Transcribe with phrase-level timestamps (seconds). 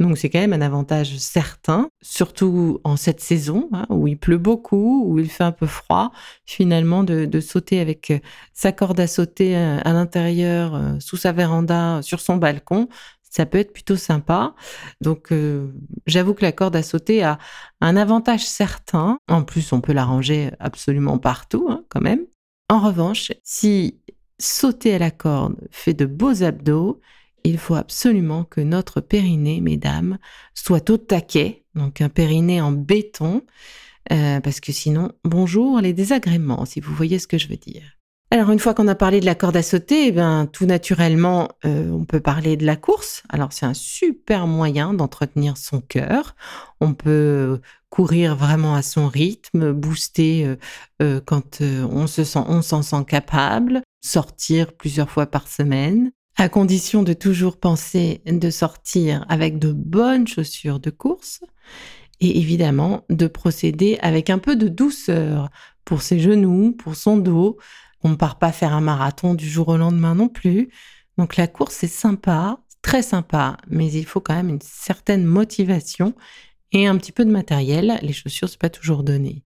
[0.00, 4.38] Donc c'est quand même un avantage certain, surtout en cette saison hein, où il pleut
[4.38, 6.10] beaucoup, où il fait un peu froid,
[6.44, 8.18] finalement de, sauter avec euh,
[8.52, 12.88] sa corde à sauter euh, à l'intérieur, euh, sous sa véranda, sur son balcon,
[13.30, 14.54] ça peut être plutôt sympa.
[15.00, 15.32] Donc
[16.06, 17.38] j'avoue que la corde à sauter a
[17.80, 19.18] un avantage certain.
[19.28, 22.26] En plus, on peut la ranger absolument partout hein, quand même.
[22.68, 24.00] En revanche, si
[24.38, 27.00] sauter à la corde fait de beaux abdos,
[27.44, 30.18] il faut absolument que notre périnée, mesdames,
[30.54, 33.42] soit au taquet, donc un périnée en béton,
[34.12, 37.99] euh, parce que sinon, bonjour les désagréments, si vous voyez ce que je veux dire.
[38.32, 41.48] Alors une fois qu'on a parlé de la corde à sauter, eh bien, tout naturellement,
[41.64, 43.24] euh, on peut parler de la course.
[43.28, 46.36] Alors c'est un super moyen d'entretenir son cœur.
[46.80, 50.56] On peut courir vraiment à son rythme, booster
[51.02, 56.48] euh, quand on se sent, on s'en sent capable, sortir plusieurs fois par semaine à
[56.48, 61.40] condition de toujours penser de sortir avec de bonnes chaussures de course
[62.20, 65.50] et évidemment de procéder avec un peu de douceur
[65.84, 67.58] pour ses genoux, pour son dos.
[68.02, 70.70] On ne part pas faire un marathon du jour au lendemain non plus.
[71.18, 76.14] Donc la course est sympa, très sympa, mais il faut quand même une certaine motivation
[76.72, 77.98] et un petit peu de matériel.
[78.02, 79.44] Les chaussures, c'est pas toujours donné.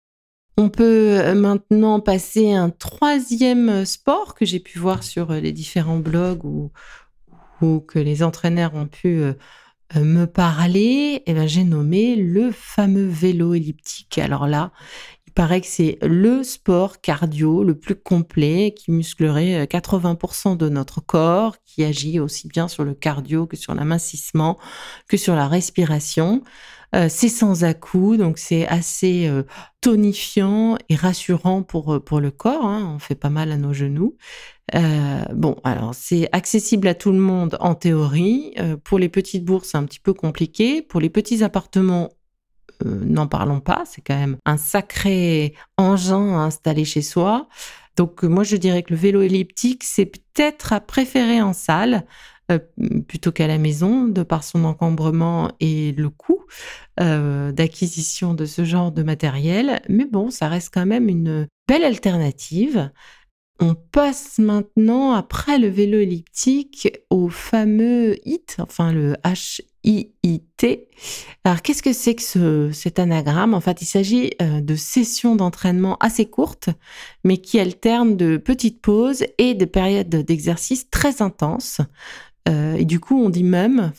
[0.56, 5.32] On peut euh, maintenant passer à un troisième euh, sport que j'ai pu voir sur
[5.32, 6.70] euh, les différents blogs ou,
[7.88, 9.22] que les entraîneurs ont pu
[9.96, 11.22] me parler.
[11.24, 14.18] Eh ben, j'ai nommé le fameux vélo elliptique.
[14.18, 14.70] Alors là,
[15.34, 21.56] paraît que c'est le sport cardio le plus complet qui musclerait 80% de notre corps,
[21.64, 24.58] qui agit aussi bien sur le cardio que sur l'amincissement,
[25.08, 26.42] que sur la respiration.
[26.94, 29.42] Euh, c'est sans à-coups, donc c'est assez euh,
[29.80, 32.64] tonifiant et rassurant pour, euh, pour le corps.
[32.64, 32.92] Hein.
[32.94, 34.16] On fait pas mal à nos genoux.
[34.72, 38.54] bon, alors c'est accessible à tout le monde en théorie.
[38.84, 40.82] pour les petites bourses, c'est un petit peu compliqué.
[40.82, 42.10] Pour les petits appartements,
[42.88, 43.84] n'en parlons pas.
[43.86, 47.48] C'est quand même un sacré engin à installer chez soi.
[47.96, 52.04] Donc moi, je dirais que le vélo elliptique, c'est peut-être à préférer en salle.
[52.52, 52.58] Euh,
[53.08, 56.44] plutôt qu'à la maison, de par son encombrement et le coût
[57.00, 59.80] euh, d'acquisition de ce genre de matériel.
[59.88, 62.90] Mais bon, ça reste quand même une belle alternative.
[63.60, 69.16] On passe maintenant, après le vélo elliptique, au fameux HIT, enfin le
[69.84, 70.88] IIT.
[71.44, 73.54] Alors, qu'est-ce que c'est que ce, cet anagramme?
[73.54, 76.70] En fait, il s'agit euh, de sessions d'entraînement assez courtes,
[77.22, 81.80] mais qui alternent de petites pauses et de périodes d'exercice très intenses.
[82.48, 83.92] Euh, et du coup, on dit même,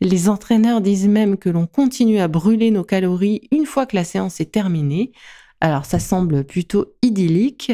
[0.00, 4.04] les entraîneurs disent même que l'on continue à brûler nos calories une fois que la
[4.04, 5.12] séance est terminée.
[5.60, 7.72] Alors, ça semble plutôt idyllique.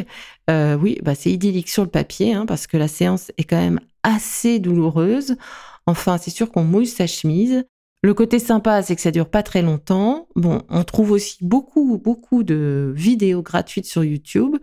[0.51, 3.57] Euh, oui, bah, c'est idyllique sur le papier, hein, parce que la séance est quand
[3.57, 5.37] même assez douloureuse.
[5.89, 7.65] Enfin, c'est sûr qu'on mouille sa chemise.
[8.03, 10.29] Le côté sympa, c'est que ça dure pas très longtemps.
[10.37, 14.57] Bon, on trouve aussi beaucoup, beaucoup de vidéos gratuites sur YouTube.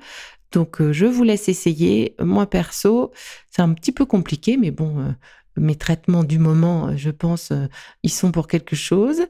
[0.52, 2.16] Donc, euh, je vous laisse essayer.
[2.20, 3.12] Moi, perso,
[3.50, 5.12] c'est un petit peu compliqué, mais bon, euh,
[5.58, 7.68] mes traitements du moment, je pense, euh,
[8.04, 9.22] ils sont pour quelque chose.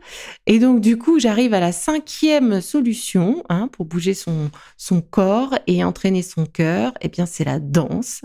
[0.48, 5.58] Et donc, du coup, j'arrive à la cinquième solution hein, pour bouger son, son corps
[5.68, 6.94] et entraîner son cœur.
[7.02, 8.22] Eh bien, c'est la danse.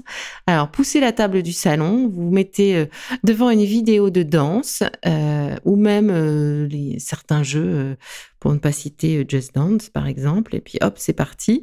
[0.47, 2.87] Alors, poussez la table du salon, vous mettez euh,
[3.25, 6.11] devant une vidéo de danse euh, ou même
[6.67, 7.97] les, certains jeux
[8.41, 11.63] pour ne pas citer euh, Just Dance par exemple, et puis hop, c'est parti.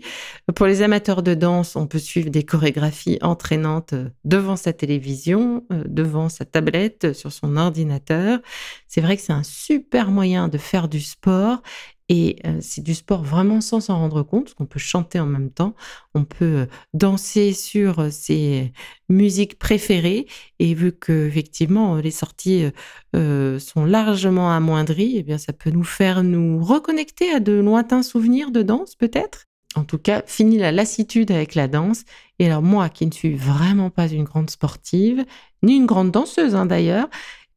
[0.55, 5.65] Pour les amateurs de danse, on peut suivre des chorégraphies entraînantes euh, devant sa télévision,
[5.71, 8.39] euh, devant sa tablette, sur son ordinateur.
[8.87, 11.61] C'est vrai que c'est un super moyen de faire du sport
[12.09, 15.25] et euh, c'est du sport vraiment sans s'en rendre compte, parce qu'on peut chanter en
[15.25, 15.75] même temps,
[16.13, 18.71] on peut euh, danser sur euh, ses
[19.09, 20.27] musiques préférées.
[20.59, 22.65] Et vu que effectivement les sorties
[23.13, 28.51] sont largement amoindries, eh bien ça peut nous faire nous reconnecter à de lointains souvenirs
[28.51, 29.45] de danse peut-être.
[29.75, 32.03] En tout cas, fini la lassitude avec la danse.
[32.39, 35.25] Et alors moi, qui ne suis vraiment pas une grande sportive,
[35.63, 37.07] ni une grande danseuse hein, d'ailleurs,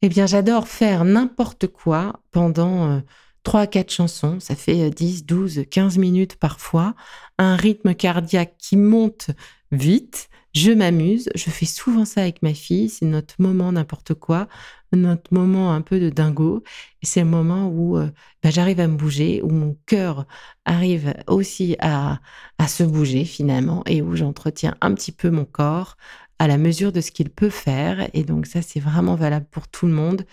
[0.03, 3.03] eh bien j'adore faire n'importe quoi pendant
[3.43, 6.95] trois, quatre chansons, ça fait 10, 12, 15 minutes parfois,
[7.39, 9.31] un rythme cardiaque qui monte
[9.73, 14.49] vite, je m'amuse, je fais souvent ça avec ma fille, c'est notre moment n'importe quoi,
[14.93, 16.65] notre moment un peu de dingo,
[17.03, 18.11] c'est le moment où euh,
[18.43, 20.27] bah, j'arrive à me bouger, où mon cœur
[20.65, 22.21] arrive aussi à,
[22.59, 25.97] à se bouger finalement, et où j'entretiens un petit peu mon corps
[26.41, 28.09] à la mesure de ce qu'il peut faire.
[28.15, 30.25] Et donc ça, c'est vraiment valable pour tout le monde.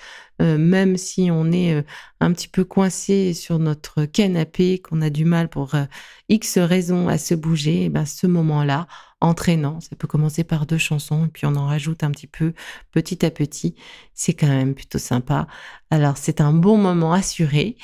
[0.41, 1.81] Euh, même si on est euh,
[2.21, 5.83] un petit peu coincé sur notre canapé, qu'on a du mal pour euh,
[6.29, 8.87] X raisons à se bouger, eh ben ce moment-là,
[9.19, 12.53] entraînant, ça peut commencer par deux chansons, et puis on en rajoute un petit peu
[12.93, 13.75] petit à petit.
[14.13, 15.47] C'est quand même plutôt sympa.
[15.91, 17.75] Alors c'est un bon moment assuré.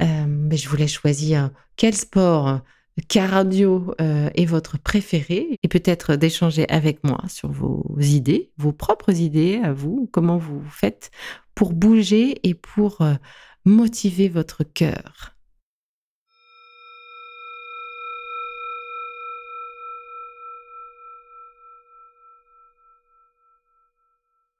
[0.00, 2.60] mais je voulais choisir quel sport
[3.02, 9.20] cardio euh, est votre préféré et peut-être d'échanger avec moi sur vos idées, vos propres
[9.20, 11.10] idées à vous, comment vous faites
[11.54, 13.14] pour bouger et pour euh,
[13.64, 15.33] motiver votre cœur.